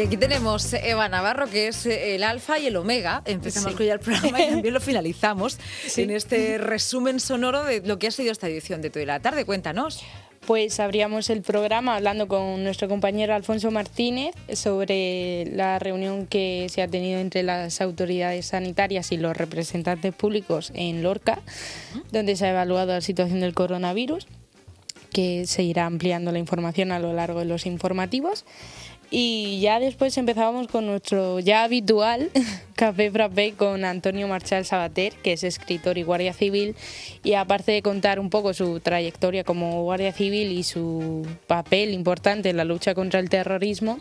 Y 0.00 0.04
aquí 0.04 0.16
tenemos 0.16 0.72
Eva 0.72 1.10
Navarro, 1.10 1.46
que 1.46 1.68
es 1.68 1.84
el 1.84 2.22
alfa 2.22 2.58
y 2.58 2.68
el 2.68 2.76
omega. 2.76 3.20
Empezamos 3.26 3.74
con 3.74 3.84
ya 3.84 3.92
el 3.92 4.00
programa 4.00 4.40
y 4.40 4.48
también 4.48 4.72
lo 4.72 4.80
finalizamos 4.80 5.58
en 5.94 6.10
este 6.10 6.56
resumen 6.56 7.20
sonoro 7.20 7.64
de 7.64 7.82
lo 7.82 7.98
que 7.98 8.06
ha 8.06 8.10
sido 8.10 8.32
esta 8.32 8.48
edición 8.48 8.80
de 8.80 8.88
Toda 8.88 9.04
la 9.04 9.20
Tarde. 9.20 9.44
Cuéntanos. 9.44 10.02
Pues 10.46 10.80
abríamos 10.80 11.28
el 11.28 11.42
programa 11.42 11.96
hablando 11.96 12.28
con 12.28 12.64
nuestro 12.64 12.88
compañero 12.88 13.34
Alfonso 13.34 13.70
Martínez 13.70 14.34
sobre 14.54 15.44
la 15.52 15.78
reunión 15.78 16.26
que 16.26 16.68
se 16.70 16.80
ha 16.80 16.88
tenido 16.88 17.20
entre 17.20 17.42
las 17.42 17.82
autoridades 17.82 18.46
sanitarias 18.46 19.12
y 19.12 19.18
los 19.18 19.36
representantes 19.36 20.14
públicos 20.14 20.72
en 20.74 21.02
Lorca, 21.02 21.42
donde 22.10 22.36
se 22.36 22.46
ha 22.46 22.50
evaluado 22.52 22.92
la 22.92 23.02
situación 23.02 23.40
del 23.40 23.52
coronavirus, 23.52 24.26
que 25.12 25.46
se 25.46 25.62
irá 25.62 25.84
ampliando 25.84 26.32
la 26.32 26.38
información 26.38 26.90
a 26.90 27.00
lo 27.00 27.12
largo 27.12 27.40
de 27.40 27.44
los 27.44 27.66
informativos. 27.66 28.46
Y 29.10 29.60
ya 29.60 29.80
después 29.80 30.16
empezábamos 30.16 30.68
con 30.68 30.86
nuestro 30.86 31.40
ya 31.40 31.64
habitual 31.64 32.30
Café 32.80 33.10
Frappé 33.10 33.52
con 33.52 33.84
Antonio 33.84 34.26
Marchal 34.26 34.64
Sabater, 34.64 35.12
que 35.22 35.34
es 35.34 35.44
escritor 35.44 35.98
y 35.98 36.02
guardia 36.02 36.32
civil. 36.32 36.74
Y 37.22 37.34
aparte 37.34 37.72
de 37.72 37.82
contar 37.82 38.18
un 38.18 38.30
poco 38.30 38.54
su 38.54 38.80
trayectoria 38.80 39.44
como 39.44 39.82
guardia 39.82 40.14
civil 40.14 40.50
y 40.50 40.62
su 40.62 41.26
papel 41.46 41.92
importante 41.92 42.48
en 42.48 42.56
la 42.56 42.64
lucha 42.64 42.94
contra 42.94 43.20
el 43.20 43.28
terrorismo, 43.28 43.98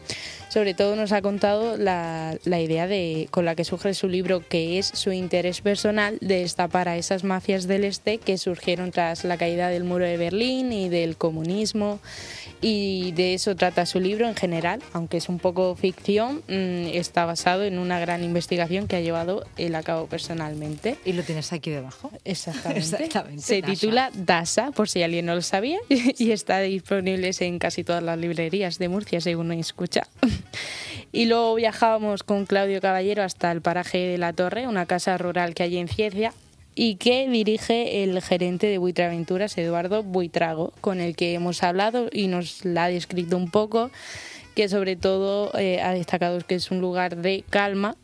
sobre 0.48 0.76
todo 0.76 0.96
nos 0.96 1.12
ha 1.12 1.22
contado 1.22 1.76
la, 1.76 2.38
la 2.46 2.62
idea 2.62 2.88
de, 2.88 3.28
con 3.32 3.44
la 3.44 3.56
que 3.56 3.66
surge 3.66 3.94
su 3.94 4.08
libro, 4.08 4.48
que 4.48 4.80
es 4.80 4.86
su 4.86 5.12
interés 5.12 5.60
personal 5.60 6.18
de 6.22 6.40
destapar 6.40 6.88
a 6.88 6.96
esas 6.96 7.26
mafias 7.26 7.68
del 7.68 7.84
este 7.84 8.18
que 8.18 8.38
surgieron 8.38 8.92
tras 8.92 9.26
la 9.26 9.36
caída 9.36 9.68
del 9.68 9.84
muro 9.84 10.06
de 10.06 10.16
Berlín 10.16 10.72
y 10.72 10.88
del 10.88 11.18
comunismo 11.18 12.00
y 12.62 13.12
de 13.14 13.34
eso 13.34 13.56
trata 13.56 13.86
su 13.86 14.00
libro 14.00 14.28
en 14.28 14.36
general, 14.36 14.82
aunque 15.00 15.18
es 15.18 15.30
un 15.30 15.40
poco 15.40 15.76
ficción, 15.76 16.44
mm, 16.48 16.88
está 16.94 17.26
basado 17.26 17.64
en 17.64 17.80
una 17.80 18.00
gran 18.00 18.24
investigación 18.24 18.88
que 18.88 18.98
ha 18.98 19.02
llevado 19.02 19.46
él 19.58 19.76
a 19.76 19.84
cabo 19.84 20.08
personalmente. 20.08 20.98
¿Y 21.06 21.14
lo 21.14 21.24
tienes 21.24 21.52
aquí 21.54 21.72
debajo? 21.72 22.12
Exactamente. 22.26 23.10
Se 23.38 23.62
titula 23.62 24.12
DASA, 24.14 24.72
por 24.72 24.90
si 24.90 25.02
alguien 25.02 25.26
no 25.26 25.36
lo 25.36 25.42
sabía, 25.42 25.80
y 25.90 26.32
está 26.32 26.60
disponible 26.60 27.32
en 27.40 27.60
casi 27.60 27.84
todas 27.84 28.04
las 28.04 28.18
librerías 28.18 28.78
de 28.78 28.90
Murcia, 28.90 29.22
según 29.22 29.52
escucha. 29.54 30.08
Y 31.12 31.26
luego 31.26 31.56
viajábamos 31.56 32.22
con 32.22 32.46
Claudio 32.46 32.82
Caballero 32.82 33.24
hasta 33.24 33.52
el 33.52 33.64
paraje 33.64 33.98
de 33.98 34.20
La 34.20 34.32
Torre, 34.32 34.68
una 34.68 34.86
casa 34.86 35.18
rural 35.18 35.56
que 35.56 35.64
hay 35.64 35.78
en 35.78 35.88
Ciencia, 35.88 36.34
y 36.76 36.96
que 36.96 37.28
dirige 37.28 38.04
el 38.04 38.22
gerente 38.22 38.68
de 38.68 38.78
Buitraventuras, 38.78 39.58
Eduardo 39.58 40.04
Buitrago, 40.04 40.72
con 40.82 41.02
el 41.02 41.16
que 41.16 41.34
hemos 41.34 41.64
hablado 41.64 42.10
y 42.12 42.28
nos 42.28 42.64
la 42.64 42.86
ha 42.86 42.90
descrito 42.90 43.36
un 43.38 43.50
poco, 43.52 43.92
que 44.60 44.68
sobre 44.68 44.98
todo 44.98 45.58
eh, 45.58 45.80
ha 45.82 45.94
destacado 45.94 46.38
que 46.46 46.56
es 46.56 46.70
un 46.70 46.82
lugar 46.82 47.16
de 47.16 47.46
calma 47.50 47.96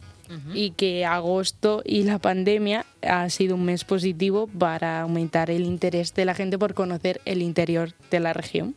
y 0.53 0.72
que 0.72 1.03
agosto 1.03 1.84
y 1.84 2.03
la 2.03 2.17
pandemia 2.17 2.86
ha 3.02 3.30
sido 3.30 3.56
un 3.56 3.66
mes 3.66 3.84
positivo 3.84 4.48
para 4.48 5.02
aumentar 5.02 5.52
el 5.52 5.66
interés 5.66 6.14
de 6.14 6.23
la 6.23 6.33
gente 6.33 6.58
por 6.58 6.73
conocer 6.73 7.20
el 7.26 7.42
interior 7.42 7.92
de 8.09 8.22
la 8.22 8.31
región 8.31 8.73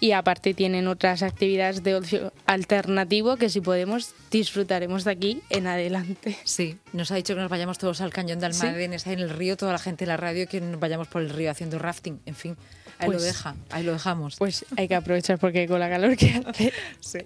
y 0.00 0.10
aparte 0.10 0.52
tienen 0.52 0.88
otras 0.88 1.22
actividades 1.22 1.84
de 1.84 1.94
ocio 1.94 2.32
alternativo 2.46 3.36
que 3.36 3.48
si 3.48 3.60
podemos 3.60 4.12
disfrutaremos 4.32 5.04
de 5.04 5.12
aquí 5.12 5.42
en 5.48 5.68
adelante. 5.68 6.36
Sí, 6.42 6.76
nos 6.92 7.12
ha 7.12 7.14
dicho 7.14 7.36
que 7.36 7.40
nos 7.40 7.50
vayamos 7.50 7.78
todos 7.78 8.00
al 8.00 8.12
cañón 8.12 8.40
de 8.40 8.46
Almadén, 8.46 8.94
está 8.94 9.12
en 9.12 9.20
el 9.20 9.30
río, 9.30 9.56
toda 9.56 9.70
la 9.70 9.78
gente 9.78 10.06
de 10.06 10.08
la 10.08 10.16
radio 10.16 10.48
que 10.48 10.60
nos 10.60 10.80
vayamos 10.80 11.06
por 11.06 11.22
el 11.22 11.30
río 11.30 11.52
haciendo 11.52 11.78
rafting, 11.78 12.18
en 12.26 12.34
fin. 12.34 12.56
Ahí 13.02 13.08
lo 13.08 13.12
pues 13.14 13.24
deja, 13.24 13.54
ahí 13.70 13.82
lo 13.82 13.92
dejamos. 13.92 14.36
Pues 14.36 14.64
hay 14.76 14.88
que 14.88 14.94
aprovechar 14.94 15.38
porque 15.38 15.66
con 15.66 15.80
la 15.80 15.88
calor 15.88 16.16
que 16.16 16.42
hace. 16.46 16.72
sí. 17.00 17.18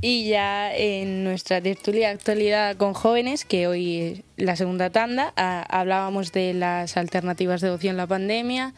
Y 0.00 0.28
ya 0.28 0.74
en 0.74 1.24
nuestra 1.24 1.60
tertulia 1.60 2.10
actualidad 2.10 2.76
con 2.76 2.94
jóvenes, 2.94 3.44
que 3.44 3.66
hoy 3.66 4.00
es 4.00 4.22
la 4.36 4.56
segunda 4.56 4.90
tanda, 4.90 5.32
ah, 5.36 5.64
hablábamos 5.68 6.32
de 6.32 6.54
las 6.54 6.96
alternativas 6.96 7.60
de 7.60 7.70
ocio 7.70 7.90
en 7.90 7.96
la 7.96 8.06
pandemia, 8.06 8.74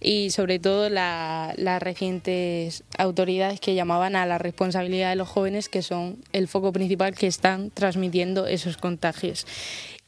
y 0.00 0.30
sobre 0.30 0.58
todo 0.58 0.88
las 0.88 1.82
recientes 1.82 2.84
autoridades 2.98 3.60
que 3.60 3.74
llamaban 3.74 4.16
a 4.16 4.26
la 4.26 4.38
responsabilidad 4.38 5.10
de 5.10 5.16
los 5.16 5.28
jóvenes, 5.28 5.68
que 5.68 5.82
son 5.82 6.18
el 6.32 6.48
foco 6.48 6.72
principal 6.72 7.14
que 7.14 7.26
están 7.26 7.70
transmitiendo 7.70 8.46
esos 8.46 8.76
contagios. 8.76 9.46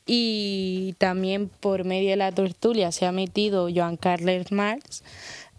Y 0.06 0.94
también 0.98 1.48
por 1.48 1.84
medio 1.84 2.10
de 2.10 2.16
la 2.16 2.32
tertulia 2.32 2.92
se 2.92 3.06
ha 3.06 3.12
metido 3.12 3.68
Joan 3.74 3.96
Carles 3.96 4.52
Marx, 4.52 5.02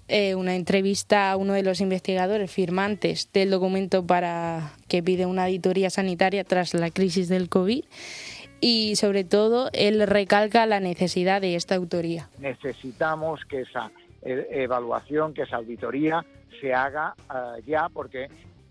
eh, 0.10 0.36
una 0.36 0.56
entrevista 0.56 1.32
a 1.32 1.38
uno 1.38 1.54
de 1.54 1.64
los 1.64 1.82
investigadores 1.82 2.52
firmantes 2.52 3.30
del 3.32 3.52
documento 3.52 4.06
para 4.06 4.72
que 4.88 5.04
pide 5.04 5.26
una 5.26 5.46
auditoría 5.46 5.90
sanitaria 5.90 6.44
tras 6.44 6.74
la 6.74 6.90
crisis 6.90 7.30
del 7.30 7.50
COVID 7.50 7.86
y 8.62 8.96
sobre 8.96 9.24
todo 9.24 9.70
él 9.74 10.06
recalca 10.08 10.66
la 10.66 10.80
necesidad 10.80 11.42
de 11.42 11.56
esta 11.56 11.76
autoría. 11.76 12.28
Necesitamos 12.40 13.46
que 13.46 13.62
esa 13.62 13.92
e, 14.22 14.48
evaluación, 14.52 15.34
que 15.34 15.44
esa 15.44 15.58
auditoría 15.58 16.26
se 16.60 16.74
haga 16.74 17.16
eh, 17.34 17.62
ya, 17.66 17.90
porque 17.90 18.30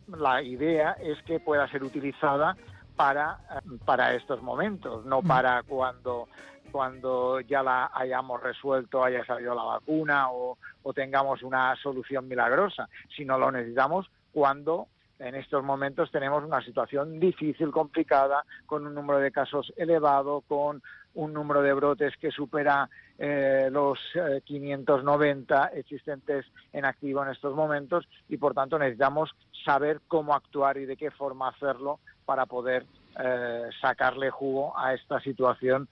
la 0.08 0.42
idea 0.42 0.96
es 1.02 1.22
que 1.22 1.40
pueda 1.40 1.68
ser 1.68 1.84
utilizada 1.84 2.56
para, 2.98 3.38
para 3.84 4.12
estos 4.14 4.42
momentos, 4.42 5.06
no 5.06 5.22
para 5.22 5.62
cuando 5.62 6.28
cuando 6.72 7.40
ya 7.40 7.62
la 7.62 7.90
hayamos 7.94 8.42
resuelto, 8.42 9.02
haya 9.02 9.24
salido 9.24 9.54
la 9.54 9.62
vacuna 9.62 10.30
o, 10.30 10.58
o 10.82 10.92
tengamos 10.92 11.42
una 11.42 11.74
solución 11.76 12.28
milagrosa, 12.28 12.90
sino 13.16 13.38
lo 13.38 13.50
necesitamos 13.50 14.10
cuando 14.34 14.88
en 15.18 15.34
estos 15.34 15.64
momentos 15.64 16.10
tenemos 16.10 16.44
una 16.44 16.60
situación 16.60 17.18
difícil, 17.18 17.70
complicada, 17.70 18.44
con 18.66 18.86
un 18.86 18.94
número 18.94 19.18
de 19.18 19.32
casos 19.32 19.72
elevado, 19.76 20.42
con 20.42 20.82
un 21.14 21.32
número 21.32 21.62
de 21.62 21.72
brotes 21.72 22.14
que 22.18 22.30
supera 22.30 22.88
eh, 23.18 23.68
los 23.72 23.98
590 24.44 25.66
eh, 25.72 25.80
existentes 25.80 26.46
en 26.72 26.84
activo 26.84 27.22
en 27.24 27.30
estos 27.30 27.54
momentos 27.54 28.06
y 28.28 28.36
por 28.36 28.54
tanto 28.54 28.78
necesitamos 28.78 29.34
saber 29.64 30.00
cómo 30.06 30.34
actuar 30.34 30.76
y 30.76 30.86
de 30.86 30.96
qué 30.96 31.10
forma 31.10 31.48
hacerlo 31.48 31.98
para 32.28 32.44
poder 32.44 32.84
eh, 33.18 33.62
sacarle 33.80 34.28
jugo 34.28 34.78
a 34.78 34.92
esta 34.92 35.18
situación 35.20 35.88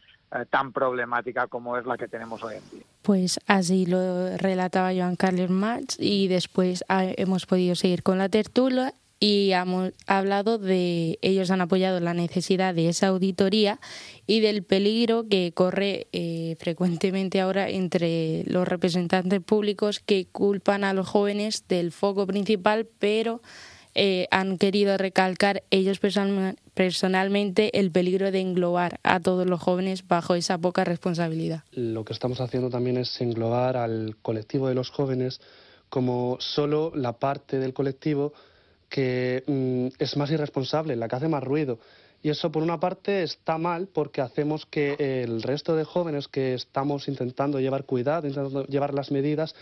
tan 0.51 0.73
problemática 0.73 1.47
como 1.47 1.79
es 1.79 1.87
la 1.87 1.97
que 1.97 2.09
tenemos 2.09 2.43
hoy 2.43 2.57
en 2.57 2.71
día. 2.71 2.83
Pues 3.01 3.39
así 3.47 3.87
lo 3.87 4.37
relataba 4.37 4.93
Joan 4.93 5.17
Carlos 5.17 5.49
Marx 5.49 5.97
y 5.99 6.27
después 6.29 6.85
ah, 6.89 7.07
hemos 7.17 7.47
podido 7.47 7.75
seguir 7.75 8.03
con 8.03 8.19
la 8.19 8.29
tertulia 8.29 8.93
y 9.19 9.53
hemos 9.53 9.93
hablado 10.07 10.59
de 10.59 11.19
ellos 11.23 11.51
han 11.51 11.63
apoyado 11.63 12.01
la 12.01 12.13
necesidad 12.13 12.75
de 12.75 12.89
esa 12.89 13.09
auditoría 13.09 13.81
y 14.27 14.41
del 14.41 14.63
peligro 14.63 15.27
que 15.29 15.53
corre 15.55 16.09
eh, 16.13 16.57
frecuentemente 16.59 17.41
ahora 17.41 17.69
entre 17.71 18.45
los 18.47 18.69
representantes 18.69 19.41
públicos 19.41 20.01
que 20.01 20.27
culpan 20.27 20.85
a 20.85 20.93
los 20.93 21.09
jóvenes 21.09 21.67
del 21.67 21.93
foco 21.93 22.27
principal, 22.27 22.87
pero 22.99 23.41
eh, 23.99 24.29
han 24.31 24.59
querido 24.59 24.99
recalcar 24.99 25.63
ellos 25.71 25.99
personalmente 26.75 27.81
el 27.81 27.91
peligro 27.91 28.31
de 28.31 28.41
englobar 28.41 29.01
a 29.03 29.21
todos 29.21 29.47
los 29.47 29.59
jóvenes 29.59 30.07
bajo 30.07 30.35
esa 30.35 30.59
poca 30.59 30.85
responsabilidad. 30.85 31.65
Lo 31.73 32.05
que 32.05 32.13
estamos 32.13 32.43
haciendo 32.43 32.69
también 32.69 32.99
es 32.99 33.19
englobar 33.23 33.79
al 33.79 34.17
colectivo 34.21 34.69
de 34.69 34.75
los 34.75 34.91
jóvenes 34.91 35.41
como 35.89 36.37
solo 36.41 36.93
la 36.95 37.15
parte 37.15 37.59
del 37.59 37.73
colectivo 37.73 38.35
que 38.91 39.43
mm, 39.47 39.87
es 39.99 40.17
más 40.19 40.31
irresponsable, 40.31 40.95
la 40.95 41.09
que 41.09 41.17
hace 41.17 41.29
más 41.29 41.43
ruido. 41.43 41.79
Y 42.23 42.29
eso, 42.29 42.53
por 42.53 42.63
una 42.63 42.79
parte, 42.79 43.23
está 43.23 43.57
mal 43.57 43.89
porque 43.89 44.21
hacemos 44.21 44.67
que 44.67 45.23
el 45.25 45.43
resto 45.43 45.75
de 45.75 45.85
jóvenes 45.85 46.29
que 46.29 46.53
estamos 46.53 47.09
intentando 47.09 47.61
llevar 47.61 47.85
cuidado, 47.85 48.27
intentando 48.27 48.67
llevar 48.67 48.93
las 48.93 49.11
medidas, 49.11 49.55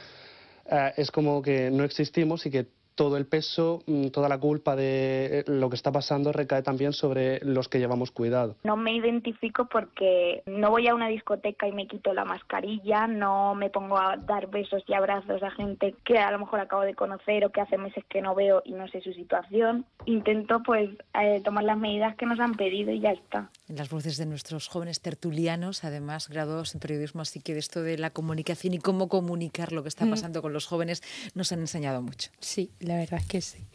eh, 0.66 0.92
es 0.96 1.12
como 1.12 1.40
que 1.40 1.70
no 1.70 1.84
existimos 1.84 2.46
y 2.46 2.50
que 2.50 2.66
todo 2.94 3.16
el 3.16 3.26
peso, 3.26 3.82
mm, 3.86 4.08
toda 4.08 4.28
la 4.28 4.38
culpa 4.38 4.76
de 4.76 5.40
eh, 5.40 5.44
lo 5.46 5.68
que 5.68 5.76
está 5.76 5.92
pasando 5.92 6.32
recae 6.32 6.62
también 6.62 6.92
sobre 6.92 7.40
los 7.44 7.68
que 7.68 7.78
llevamos 7.78 8.10
cuidado. 8.10 8.56
No 8.64 8.76
me 8.76 8.94
identifico 8.94 9.66
porque 9.66 10.42
no 10.46 10.70
voy 10.70 10.88
a 10.88 10.94
una 10.94 11.08
discoteca 11.08 11.66
y 11.66 11.72
me 11.72 11.86
quito 11.86 12.14
la 12.14 12.24
mascarilla, 12.24 13.06
no 13.06 13.54
me 13.54 13.70
pongo 13.70 13.98
a 13.98 14.16
dar 14.16 14.48
besos 14.48 14.82
y 14.86 14.94
abrazos 14.94 15.42
a 15.42 15.50
gente 15.50 15.94
que 16.04 16.18
a 16.18 16.30
lo 16.30 16.38
mejor 16.38 16.60
acabo 16.60 16.82
de 16.82 16.94
conocer 16.94 17.44
o 17.44 17.50
que 17.50 17.60
hace 17.60 17.78
meses 17.78 18.04
que 18.08 18.22
no 18.22 18.34
veo 18.34 18.62
y 18.64 18.72
no 18.72 18.88
sé 18.88 19.00
su 19.00 19.12
situación. 19.12 19.84
Intento 20.06 20.62
pues 20.62 20.90
eh, 21.20 21.40
tomar 21.44 21.64
las 21.64 21.78
medidas 21.78 22.16
que 22.16 22.26
nos 22.26 22.40
han 22.40 22.54
pedido 22.54 22.92
y 22.92 23.00
ya 23.00 23.12
está. 23.12 23.50
En 23.66 23.76
las 23.76 23.88
voces 23.88 24.18
de 24.18 24.26
nuestros 24.26 24.68
jóvenes 24.68 25.00
tertulianos, 25.00 25.84
además 25.84 26.28
graduados 26.28 26.74
en 26.74 26.80
periodismo, 26.80 27.22
así 27.22 27.40
que 27.40 27.54
de 27.54 27.60
esto 27.60 27.82
de 27.82 27.96
la 27.96 28.10
comunicación 28.10 28.74
y 28.74 28.78
cómo 28.78 29.08
comunicar 29.08 29.72
lo 29.72 29.82
que 29.82 29.88
está 29.88 30.04
mm. 30.04 30.10
pasando 30.10 30.42
con 30.42 30.52
los 30.52 30.66
jóvenes 30.66 31.02
nos 31.34 31.50
han 31.50 31.60
enseñado 31.60 32.02
mucho. 32.02 32.30
Sí, 32.40 32.70
la 32.80 32.96
verdad 32.96 33.20
es 33.20 33.26
que 33.26 33.40
sí. 33.40 33.66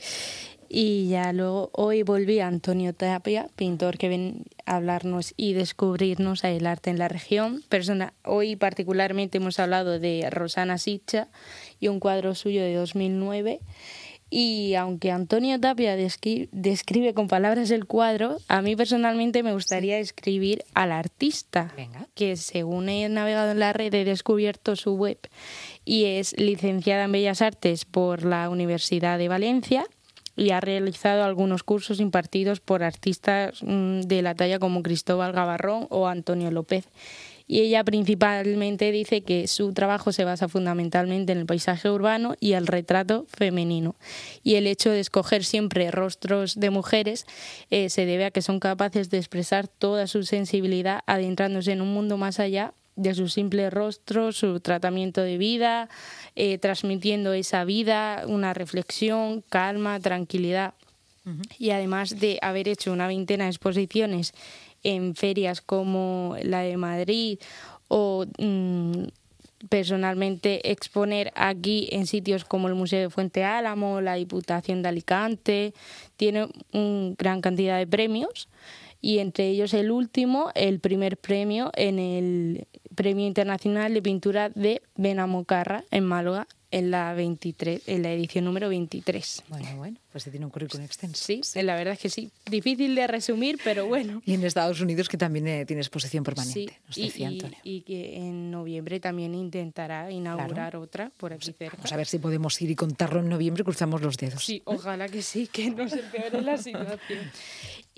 Y 0.72 1.08
ya 1.10 1.34
luego, 1.34 1.72
hoy 1.74 2.04
volví 2.04 2.40
a 2.40 2.48
Antonio 2.48 2.94
Tapia, 2.94 3.50
pintor 3.56 3.98
que 3.98 4.08
ven 4.08 4.44
a 4.68 4.76
hablarnos 4.76 5.34
y 5.36 5.54
descubrirnos 5.54 6.44
el 6.44 6.68
arte 6.68 6.92
en 6.92 7.00
la 7.00 7.08
región. 7.08 7.64
Persona, 7.70 8.14
hoy 8.24 8.56
particularmente 8.56 9.40
hemos 9.40 9.60
hablado 9.60 9.98
de 9.98 10.30
Rosana 10.30 10.78
Sicha 10.78 11.30
y 11.80 11.88
un 11.88 12.00
cuadro 12.00 12.36
suyo 12.36 12.62
de 12.62 12.76
2009 12.76 13.62
Y 14.30 14.76
aunque 14.76 15.12
Antonio 15.12 15.60
Tapia 15.60 15.96
describe 15.96 17.14
con 17.14 17.28
palabras 17.28 17.72
el 17.72 17.86
cuadro, 17.86 18.38
a 18.48 18.62
mí 18.62 18.76
personalmente 18.76 19.42
me 19.42 19.54
gustaría 19.54 19.98
escribir 19.98 20.64
al 20.76 20.92
artista, 20.92 21.74
que 22.14 22.36
según 22.36 22.90
he 22.90 23.10
navegado 23.10 23.52
en 23.52 23.60
la 23.60 23.74
red 23.74 23.94
he 23.94 24.06
descubierto 24.06 24.76
su 24.76 24.94
web 24.94 25.18
y 25.84 26.06
es 26.06 26.38
licenciada 26.38 27.06
en 27.06 27.12
Bellas 27.12 27.42
Artes 27.42 27.86
por 27.86 28.24
la 28.24 28.50
Universidad 28.50 29.18
de 29.18 29.28
Valencia 29.28 29.86
y 30.36 30.52
ha 30.52 30.62
realizado 30.62 31.24
algunos 31.24 31.64
cursos 31.64 32.00
impartidos 32.00 32.60
por 32.60 32.84
artistas 32.84 33.62
mm, 33.62 34.02
de 34.02 34.22
la 34.22 34.36
talla 34.36 34.60
como 34.60 34.84
Cristóbal 34.84 35.34
Gavarrón 35.34 35.88
o 35.90 36.08
Antonio 36.08 36.52
López 36.52 36.88
y 37.50 37.62
ella 37.62 37.84
principalmente 37.84 38.92
dice 38.92 39.22
que 39.22 39.48
su 39.48 39.74
trabajo 39.74 40.12
se 40.12 40.24
basa 40.24 40.48
fundamentalmente 40.48 41.32
en 41.32 41.40
el 41.40 41.46
paisaje 41.48 41.90
urbano 41.90 42.36
y 42.40 42.54
el 42.54 42.68
retrato 42.68 43.26
femenino. 43.28 43.96
Y 44.44 44.54
el 44.54 44.68
hecho 44.68 44.92
de 44.92 45.00
escoger 45.00 45.44
siempre 45.44 45.90
rostros 45.90 46.60
de 46.60 46.70
mujeres 46.70 47.26
eh, 47.72 47.90
se 47.90 48.06
debe 48.06 48.26
a 48.26 48.32
que 48.32 48.44
son 48.44 48.60
capaces 48.60 49.10
de 49.10 49.18
expresar 49.18 49.68
toda 49.68 50.06
su 50.06 50.22
sensibilidad 50.26 51.02
adentrándose 51.08 51.72
en 51.72 51.82
un 51.82 51.92
mundo 51.92 52.18
más 52.18 52.40
allá 52.40 52.76
de 52.96 53.16
su 53.16 53.28
simple 53.30 53.72
rostro, 53.72 54.32
su 54.32 54.60
tratamiento 54.60 55.22
de 55.22 55.40
vida, 55.40 55.90
eh, 56.36 56.60
transmitiendo 56.60 57.34
esa 57.34 57.64
vida, 57.66 58.26
una 58.28 58.54
reflexión, 58.54 59.42
calma, 59.50 60.00
tranquilidad. 60.00 60.76
Y 61.60 61.70
además 61.72 62.20
de 62.20 62.40
haber 62.42 62.68
hecho 62.68 62.92
una 62.92 63.06
veintena 63.06 63.44
de 63.44 63.52
exposiciones 63.52 64.34
en 64.84 65.16
ferias 65.16 65.62
como 65.62 66.36
la 66.44 66.62
de 66.62 66.78
Madrid 66.78 67.40
o 67.88 68.26
mm, 68.38 69.04
personalmente 69.68 70.72
exponer 70.72 71.34
aquí 71.36 71.90
en 71.92 72.08
sitios 72.08 72.46
como 72.46 72.68
el 72.68 72.76
Museo 72.76 73.02
de 73.02 73.10
Fuente 73.10 73.44
Álamo, 73.44 74.00
la 74.02 74.16
Diputación 74.16 74.82
de 74.82 74.90
Alicante, 74.90 75.74
tiene 76.16 76.48
una 76.72 77.16
gran 77.18 77.42
cantidad 77.42 77.78
de 77.78 77.88
premios 77.88 78.48
y 79.02 79.20
entre 79.20 79.50
ellos 79.50 79.74
el 79.74 79.92
último, 79.92 80.52
el 80.56 80.80
primer 80.80 81.18
premio 81.18 81.72
en 81.76 82.00
el 82.00 82.68
Premio 82.96 83.28
Internacional 83.28 83.94
de 83.94 84.02
Pintura 84.02 84.50
de 84.50 84.82
Benamocarra 84.96 85.84
en 85.92 86.06
Málaga 86.06 86.48
en 86.72 86.92
la 86.92 87.14
23, 87.14 87.82
en 87.88 88.04
la 88.04 88.12
edición 88.12 88.46
número 88.46 88.70
23. 88.70 89.44
Bueno, 89.48 89.76
bueno, 89.78 89.98
pues 90.12 90.24
se 90.24 90.32
tiene 90.32 90.46
un 90.46 90.52
currículum 90.52 90.86
extenso. 90.86 91.24
Sí, 91.24 91.42
la 91.62 91.76
verdad 91.76 91.94
es 91.94 92.00
que 92.00 92.10
sí. 92.10 92.32
Difícil 92.50 92.96
de 92.96 93.08
resumir, 93.08 93.60
pero 93.64 93.88
bueno. 93.88 94.22
Y 94.26 94.36
en 94.36 94.44
Estados 94.44 94.80
Unidos 94.82 95.10
que 95.10 95.18
también 95.18 95.48
eh, 95.48 95.66
tiene 95.66 95.82
exposición 95.82 96.24
permanente, 96.24 96.80
sí, 96.90 97.12
y, 97.16 97.78
Y, 97.78 97.82
que 97.82 98.18
en 98.18 98.52
noviembre 98.52 99.00
también 99.00 99.34
intentará 99.34 100.12
inaugurar 100.12 100.76
otra 100.76 101.12
por 101.18 101.34
aquí 101.34 101.54
cerca. 101.54 101.78
Vamos 101.78 101.92
a 101.92 101.98
ver 101.98 102.08
si 102.08 102.20
podemos 102.20 102.62
ir 102.62 102.70
y 102.72 102.76
contarlo 102.76 103.20
en 103.20 103.30
noviembre, 103.30 103.64
cruzamos 103.64 104.02
los 104.02 104.18
dedos. 104.18 104.44
Sí, 104.44 104.62
ojalá 104.66 105.08
que 105.10 105.22
sí, 105.22 105.48
que 105.48 105.72
no 105.72 105.88
se 105.90 106.00
empeore 106.00 106.42
la 106.42 106.58
situación. 106.58 107.00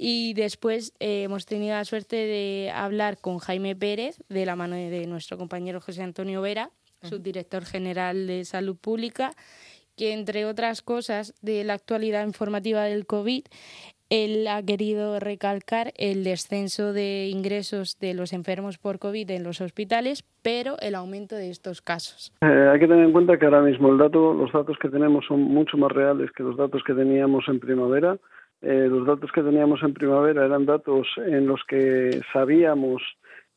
Y 0.03 0.33
después 0.33 0.93
eh, 0.99 1.21
hemos 1.23 1.45
tenido 1.45 1.75
la 1.75 1.85
suerte 1.85 2.15
de 2.15 2.71
hablar 2.73 3.19
con 3.19 3.37
Jaime 3.37 3.75
Pérez, 3.75 4.17
de 4.29 4.47
la 4.47 4.55
mano 4.55 4.75
de 4.75 5.05
nuestro 5.05 5.37
compañero 5.37 5.79
José 5.79 6.01
Antonio 6.01 6.41
Vera, 6.41 6.71
subdirector 7.03 7.65
general 7.65 8.27
de 8.27 8.45
Salud 8.45 8.77
Pública, 8.77 9.31
que 9.97 10.13
entre 10.13 10.45
otras 10.45 10.81
cosas 10.81 11.33
de 11.41 11.63
la 11.63 11.73
actualidad 11.73 12.25
informativa 12.25 12.83
del 12.83 13.05
COVID, 13.05 13.43
él 14.11 14.45
ha 14.49 14.61
querido 14.61 15.21
recalcar 15.21 15.93
el 15.95 16.25
descenso 16.25 16.91
de 16.91 17.27
ingresos 17.27 17.97
de 17.97 18.13
los 18.13 18.33
enfermos 18.33 18.77
por 18.77 18.99
COVID 18.99 19.31
en 19.31 19.43
los 19.43 19.61
hospitales, 19.61 20.25
pero 20.41 20.75
el 20.81 20.95
aumento 20.95 21.35
de 21.37 21.49
estos 21.49 21.81
casos. 21.81 22.33
Eh, 22.41 22.69
hay 22.73 22.77
que 22.77 22.87
tener 22.89 23.05
en 23.05 23.13
cuenta 23.13 23.39
que 23.39 23.45
ahora 23.45 23.61
mismo 23.61 23.89
el 23.89 23.97
dato, 23.97 24.33
los 24.33 24.51
datos 24.51 24.77
que 24.81 24.89
tenemos 24.89 25.25
son 25.25 25.39
mucho 25.39 25.77
más 25.77 25.93
reales 25.93 26.29
que 26.33 26.43
los 26.43 26.57
datos 26.57 26.83
que 26.85 26.93
teníamos 26.93 27.47
en 27.47 27.61
primavera. 27.61 28.17
Eh, 28.61 28.87
los 28.89 29.07
datos 29.07 29.31
que 29.31 29.41
teníamos 29.41 29.81
en 29.81 29.93
primavera 29.93 30.45
eran 30.45 30.65
datos 30.65 31.07
en 31.17 31.47
los 31.47 31.61
que 31.65 32.21
sabíamos 32.33 33.01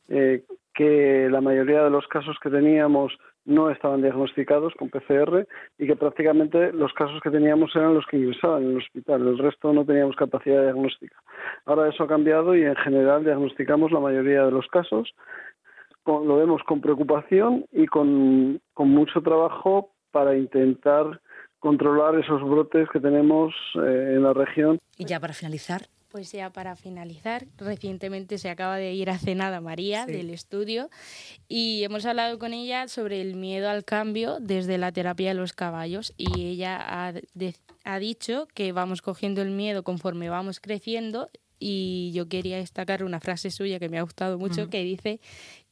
eh, 0.07 0.45
que 0.73 1.27
la 1.29 1.41
mayoría 1.41 1.83
de 1.83 1.89
los 1.89 2.07
casos 2.07 2.37
que 2.41 2.49
teníamos 2.49 3.11
no 3.45 3.69
estaban 3.69 4.01
diagnosticados 4.01 4.73
con 4.75 4.89
PCR 4.89 5.47
y 5.77 5.87
que 5.87 5.95
prácticamente 5.95 6.73
los 6.73 6.91
casos 6.93 7.21
que 7.21 7.29
teníamos 7.29 7.75
eran 7.75 7.93
los 7.93 8.05
que 8.07 8.17
ingresaban 8.17 8.63
en 8.63 8.71
el 8.71 8.77
hospital, 8.77 9.27
el 9.27 9.37
resto 9.37 9.71
no 9.71 9.85
teníamos 9.85 10.15
capacidad 10.15 10.63
diagnóstica. 10.63 11.15
Ahora 11.65 11.89
eso 11.89 12.03
ha 12.03 12.07
cambiado 12.07 12.55
y 12.55 12.63
en 12.63 12.75
general 12.75 13.23
diagnosticamos 13.23 13.91
la 13.91 13.99
mayoría 13.99 14.43
de 14.45 14.51
los 14.51 14.67
casos, 14.67 15.13
lo 16.05 16.37
vemos 16.37 16.61
con 16.63 16.81
preocupación 16.81 17.65
y 17.71 17.87
con, 17.87 18.61
con 18.73 18.89
mucho 18.89 19.21
trabajo 19.21 19.91
para 20.11 20.37
intentar 20.37 21.19
controlar 21.59 22.15
esos 22.15 22.43
brotes 22.43 22.87
que 22.89 22.99
tenemos 22.99 23.53
eh, 23.75 24.13
en 24.15 24.23
la 24.23 24.33
región. 24.33 24.79
Y 24.97 25.05
ya 25.05 25.19
para 25.19 25.33
finalizar, 25.33 25.81
pues 26.15 26.31
ya 26.31 26.49
para 26.49 26.77
finalizar, 26.77 27.45
recientemente 27.57 28.37
se 28.37 28.49
acaba 28.49 28.77
de 28.77 28.93
ir 28.93 29.09
a 29.09 29.17
Cenada 29.17 29.59
María 29.59 30.05
del 30.05 30.29
estudio 30.29 30.89
y 31.49 31.83
hemos 31.83 32.05
hablado 32.05 32.39
con 32.39 32.53
ella 32.53 32.87
sobre 32.87 33.19
el 33.19 33.35
miedo 33.35 33.69
al 33.69 33.83
cambio 33.83 34.37
desde 34.39 34.77
la 34.77 34.93
terapia 34.93 35.27
de 35.27 35.33
los 35.33 35.51
caballos 35.51 36.13
y 36.15 36.45
ella 36.45 36.77
ha, 36.79 37.13
ha 37.83 37.99
dicho 37.99 38.47
que 38.53 38.71
vamos 38.71 39.01
cogiendo 39.01 39.41
el 39.41 39.51
miedo 39.51 39.83
conforme 39.83 40.29
vamos 40.29 40.61
creciendo 40.61 41.29
y 41.59 42.13
yo 42.13 42.29
quería 42.29 42.55
destacar 42.55 43.03
una 43.03 43.19
frase 43.19 43.51
suya 43.51 43.77
que 43.77 43.89
me 43.89 43.97
ha 43.97 44.03
gustado 44.03 44.39
mucho 44.39 44.69
que 44.69 44.85
dice 44.85 45.19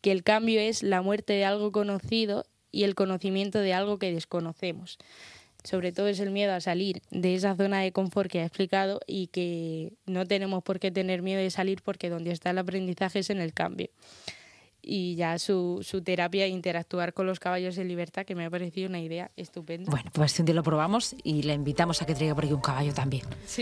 que 0.02 0.12
el 0.12 0.24
cambio 0.24 0.60
es 0.60 0.84
la 0.84 1.02
muerte 1.02 1.32
de 1.32 1.46
algo 1.46 1.72
conocido 1.72 2.44
y 2.70 2.84
el 2.84 2.96
conocimiento 2.96 3.60
de 3.60 3.74
algo 3.74 3.98
que 3.98 4.12
desconocemos 4.12 4.98
sobre 5.64 5.92
todo 5.92 6.08
es 6.08 6.20
el 6.20 6.32
miedo 6.32 6.54
a 6.54 6.62
salir 6.62 7.02
de 7.12 7.36
esa 7.36 7.56
zona 7.56 7.80
de 7.80 7.92
confort 7.92 8.30
que 8.30 8.42
ha 8.42 8.46
explicado 8.46 9.00
y 9.08 9.28
que 9.28 9.94
no 10.06 10.26
tenemos 10.26 10.64
por 10.64 10.80
qué 10.80 10.92
tener 10.92 11.22
miedo 11.22 11.42
de 11.42 11.50
salir 11.50 11.82
porque 11.84 12.10
donde 12.10 12.32
está 12.32 12.50
el 12.50 12.58
aprendizaje 12.58 13.20
es 13.20 13.30
en 13.30 13.40
el 13.40 13.54
cambio. 13.54 13.90
Y 14.86 15.16
ya 15.16 15.40
su, 15.40 15.80
su 15.82 16.02
terapia, 16.02 16.46
interactuar 16.46 17.14
con 17.14 17.26
los 17.26 17.40
caballos 17.40 17.78
en 17.78 17.88
libertad, 17.88 18.26
que 18.26 18.36
me 18.36 18.44
ha 18.44 18.50
parecido 18.50 18.90
una 18.90 19.00
idea 19.00 19.32
estupenda. 19.38 19.90
Bueno, 19.90 20.12
pues 20.14 20.38
un 20.40 20.46
día 20.46 20.56
lo 20.56 20.64
probamos 20.64 21.16
y 21.24 21.44
le 21.44 21.54
invitamos 21.54 22.02
a 22.02 22.06
que 22.06 22.14
traiga 22.14 22.36
por 22.36 22.44
aquí 22.44 22.54
un 22.54 22.60
caballo 22.60 22.94
también. 22.94 23.24
Sí. 23.46 23.62